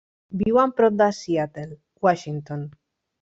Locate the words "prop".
0.79-0.95